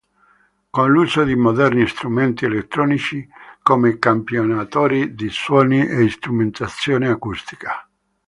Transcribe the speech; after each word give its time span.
Con 0.71 0.89
l'uso 0.91 1.23
di 1.23 1.35
moderni 1.35 1.85
strumenti 1.85 2.45
elettronici 2.45 3.29
come 3.61 3.99
campionatori 3.99 5.13
di 5.13 5.29
suoni 5.29 5.85
e 5.87 6.09
strumentazione 6.09 7.07
acustica. 7.07 7.87